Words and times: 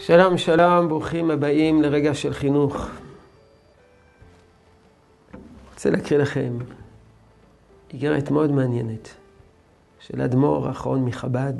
שלום, 0.00 0.38
שלום, 0.38 0.88
ברוכים 0.88 1.30
הבאים 1.30 1.82
לרגע 1.82 2.14
של 2.14 2.34
חינוך. 2.34 2.86
רוצה 5.72 5.90
להקריא 5.90 6.20
לכם 6.20 6.58
איגרת 7.92 8.30
מאוד 8.30 8.50
מעניינת 8.50 9.08
של 10.00 10.22
אדמו"ר 10.22 10.68
האחרון 10.68 11.04
מחב"ד, 11.04 11.52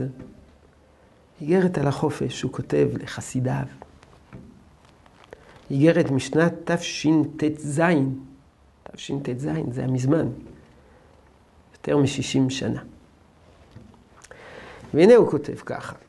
איגרת 1.41 1.79
על 1.79 1.87
החופש, 1.87 2.43
הוא 2.43 2.53
כותב 2.53 2.89
לחסידיו. 3.03 3.67
איגרת 5.71 6.11
משנת 6.11 6.71
תשט"ז, 6.71 7.83
תשט"ז, 8.93 9.49
זה 9.71 9.81
היה 9.81 9.89
מזמן, 9.89 10.29
יותר 11.73 11.97
מ-60 11.97 12.51
שנה. 12.51 12.83
והנה 14.95 15.15
הוא 15.15 15.31
כותב 15.31 15.57
ככה. 15.67 16.08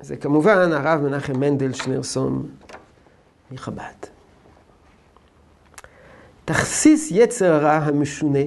זה 0.00 0.16
כמובן 0.16 0.72
הרב 0.72 1.00
מנחם 1.00 1.40
מנדל 1.40 1.72
שנירסון 1.72 2.48
מחב"ד. 3.50 4.06
תכסיס 6.44 7.08
יצר 7.10 7.52
הרע 7.52 7.72
המשונה, 7.72 8.38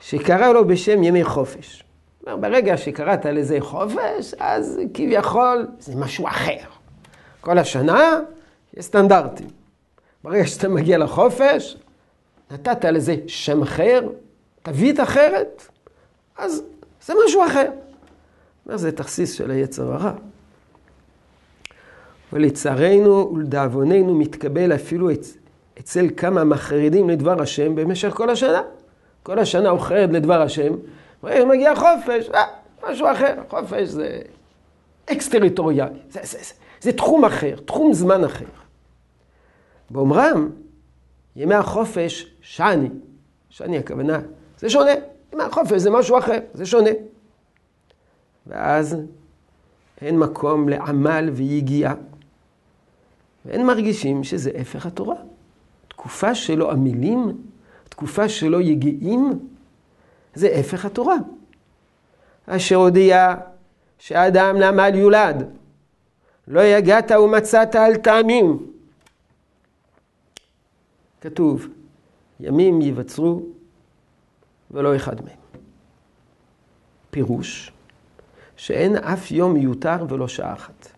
שקרא 0.00 0.52
לו 0.52 0.66
בשם 0.66 1.02
ימי 1.02 1.24
חופש. 1.24 1.84
ברגע 2.22 2.76
שקראת 2.76 3.26
לזה 3.26 3.56
חופש, 3.60 4.34
אז 4.38 4.80
כביכול 4.94 5.66
זה 5.78 5.96
משהו 5.96 6.28
אחר. 6.28 6.64
כל 7.40 7.58
השנה 7.58 8.20
יש 8.74 8.84
סטנדרטים. 8.84 9.48
ברגע 10.24 10.46
שאתה 10.46 10.68
מגיע 10.68 10.98
לחופש, 10.98 11.76
נתת 12.50 12.84
לזה 12.84 13.16
שם 13.26 13.62
אחר, 13.62 14.00
תווית 14.62 15.00
אחרת, 15.00 15.68
אז 16.38 16.62
זה 17.02 17.12
משהו 17.26 17.46
אחר. 17.46 17.70
אומר, 18.66 18.76
זה 18.76 18.92
תכסיס 18.92 19.32
של 19.32 19.50
היצר 19.50 19.92
הרע. 19.92 20.12
ולצערנו 22.32 23.32
ולדאבוננו 23.34 24.14
מתקבל 24.14 24.74
אפילו 24.74 25.08
אצל 25.80 26.06
כמה 26.16 26.44
מהחרדים 26.44 27.10
לדבר 27.10 27.42
השם 27.42 27.74
במשך 27.74 28.10
כל 28.14 28.30
השנה. 28.30 28.62
כל 29.22 29.38
השנה 29.38 29.68
הוא 29.68 29.80
חרד 29.80 30.12
לדבר 30.12 30.42
השם, 30.42 30.72
ומגיע 31.22 31.74
חופש, 31.76 32.30
אה, 32.34 32.44
משהו 32.88 33.06
אחר. 33.12 33.34
חופש 33.48 33.88
זה 33.88 34.18
אקס-טריטוריאלי, 35.12 35.98
זה, 36.10 36.20
זה, 36.22 36.38
זה, 36.38 36.54
זה 36.80 36.92
תחום 36.92 37.24
אחר, 37.24 37.54
תחום 37.64 37.92
זמן 37.92 38.24
אחר. 38.24 38.44
באומרם, 39.90 40.50
ימי 41.36 41.54
החופש, 41.54 42.26
שאני, 42.40 42.88
שאני 43.48 43.78
הכוונה, 43.78 44.20
זה 44.58 44.70
שונה. 44.70 44.92
ימי 45.32 45.42
החופש 45.42 45.72
זה 45.72 45.90
משהו 45.90 46.18
אחר, 46.18 46.38
זה 46.54 46.66
שונה. 46.66 46.90
ואז 48.46 48.96
אין 50.00 50.18
מקום 50.18 50.68
לעמל 50.68 51.30
ויגיעה. 51.32 51.94
ואין 53.44 53.66
מרגישים 53.66 54.24
שזה 54.24 54.50
הפך 54.58 54.86
התורה. 54.86 55.16
תקופה 55.88 56.34
שלא 56.34 56.70
עמלים, 56.72 57.42
תקופה 57.88 58.28
שלא 58.28 58.60
יגעים, 58.60 59.48
זה 60.34 60.48
הפך 60.48 60.84
התורה. 60.84 61.16
אשר 62.46 62.76
הודיע 62.76 63.34
שאדם 63.98 64.56
לעמל 64.56 64.94
יולד, 64.94 65.50
לא 66.48 66.60
יגעת 66.60 67.10
ומצאת 67.10 67.74
על 67.74 67.96
טעמים. 67.96 68.72
כתוב, 71.20 71.68
ימים 72.40 72.80
ייווצרו 72.80 73.42
ולא 74.70 74.96
אחד 74.96 75.24
מהם. 75.24 75.36
פירוש, 77.10 77.72
שאין 78.62 78.96
אף 78.96 79.30
יום 79.30 79.54
מיותר 79.54 79.96
ולא 80.08 80.28
שעה 80.28 80.52
אחת. 80.52 80.88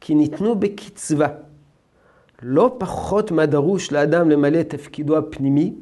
כי 0.00 0.14
ניתנו 0.14 0.54
בקצבה, 0.54 1.28
לא 2.42 2.76
פחות 2.78 3.30
מהדרוש 3.30 3.92
לאדם 3.92 4.30
למלא 4.30 4.60
את 4.60 4.70
תפקידו 4.70 5.16
הפנימי, 5.18 5.74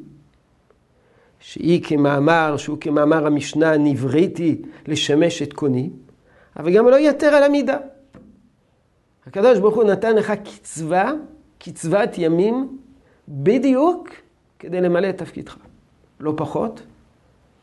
שהיא 1.39 1.83
כמאמר, 1.83 2.57
שהוא 2.57 2.77
כמאמר 2.81 3.27
המשנה, 3.27 3.77
נבראתי 3.77 4.61
לשמש 4.87 5.41
את 5.41 5.53
קוני, 5.53 5.89
אבל 6.57 6.75
גם 6.75 6.87
לא 6.87 6.99
יתר 6.99 7.27
על 7.27 7.43
המידה. 7.43 7.77
הקדוש 9.27 9.59
ברוך 9.59 9.75
הוא 9.75 9.83
נתן 9.83 10.15
לך 10.15 10.33
קצבה, 10.45 11.11
קצבת 11.59 12.17
ימים, 12.17 12.77
בדיוק 13.27 14.09
כדי 14.59 14.81
למלא 14.81 15.09
את 15.09 15.17
תפקידך. 15.17 15.57
לא 16.19 16.33
פחות 16.37 16.81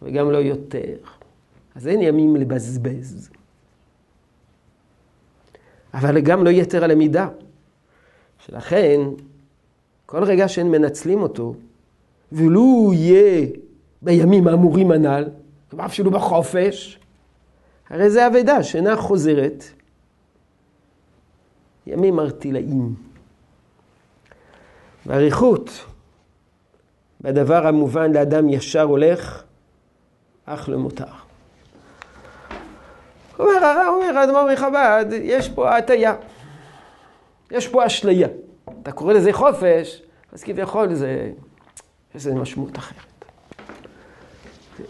וגם 0.03 0.31
לא 0.31 0.39
יותר. 0.39 1.18
אז 1.79 1.87
אין 1.87 2.03
ימים 2.03 2.37
לבזבז. 2.37 3.31
אבל 5.95 6.21
גם 6.21 6.45
לא 6.45 6.51
יתר 6.51 6.85
על 6.85 6.91
המידה. 6.91 7.29
שלכן, 8.39 9.01
כל 10.07 10.25
רגע 10.25 10.49
שהם 10.49 10.71
מנצלים 10.71 11.23
אותו, 11.23 11.55
ולו 12.33 12.91
יהיה 12.93 13.47
בימים 14.03 14.49
האמורים 14.49 14.91
הנ"ל, 14.91 15.29
כלומר 15.71 15.87
אפילו 15.87 16.11
בחופש, 16.11 16.99
הרי 17.91 18.11
זה 18.11 18.27
אבדה 18.27 18.63
שאינה 18.63 18.97
חוזרת. 18.97 19.65
ימים 21.87 22.21
ארטילאיים. 22.21 22.95
ואריכות 25.07 25.85
בדבר 27.21 27.67
המובן 27.67 28.13
לאדם 28.13 28.49
ישר 28.49 28.83
הולך, 28.83 29.43
אך 30.45 30.69
למותר. 30.69 31.28
אומר 33.39 33.65
הרב, 33.65 33.95
אומר 33.95 34.19
האדמו"ר 34.19 34.53
מחב"ד, 34.53 35.07
יש 35.23 35.49
פה 35.49 35.77
הטיה. 35.77 36.15
יש 37.51 37.69
פה 37.69 37.87
אשליה. 37.87 38.29
אתה 38.83 38.93
קורא 38.93 39.13
לזה 39.13 39.33
חופש, 39.33 40.03
אז 40.33 40.43
כביכול 40.43 40.95
זה, 40.95 41.31
יש 42.15 42.27
לזה 42.27 42.35
משמעות 42.35 42.79
אחרת. 42.79 43.25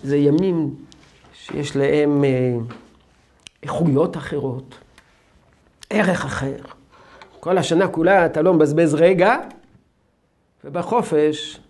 זה 0.03 0.16
ימים 0.16 0.75
שיש 1.32 1.76
להם 1.76 2.25
אה, 2.25 2.56
איכויות 3.62 4.16
אחרות, 4.16 4.75
ערך 5.91 6.25
אחר. 6.25 6.56
כל 7.41 7.58
השנה 7.58 7.88
כולה 7.88 8.26
אתה 8.26 8.42
לא 8.42 8.54
מבזבז 8.54 8.94
רגע, 8.94 9.37
ובחופש 10.64 11.60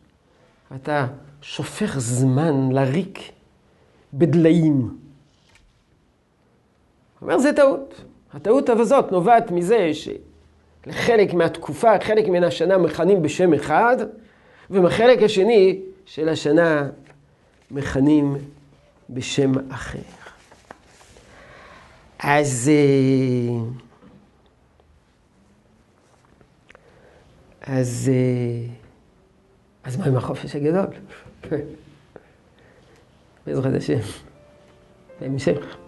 אתה 0.76 1.06
שופך 1.42 1.98
זמן 1.98 2.72
לריק 2.72 3.18
בדליים. 4.14 5.07
הוא 7.18 7.26
אומר, 7.26 7.38
זה 7.38 7.52
טעות. 7.52 8.04
הטעות 8.32 8.68
הזאת 8.68 9.12
נובעת 9.12 9.50
מזה 9.50 9.90
שלחלק 10.84 11.34
מהתקופה, 11.34 11.98
חלק 12.00 12.28
מן 12.28 12.44
השנה 12.44 12.78
מכנים 12.78 13.22
בשם 13.22 13.54
אחד, 13.54 13.96
ומחלק 14.70 15.22
השני 15.22 15.80
של 16.06 16.28
השנה 16.28 16.88
מכנים 17.70 18.36
בשם 19.10 19.52
אחר. 19.70 19.98
אז... 22.18 22.70
אה, 22.72 23.60
אז... 27.62 28.10
אה, 28.12 28.74
אז 29.84 29.96
מה 29.96 30.04
עם 30.04 30.16
החופש 30.16 30.56
הגדול? 30.56 30.86
בעזרת 33.46 33.74
השם. 33.74 33.98
בהמשך. 35.20 35.87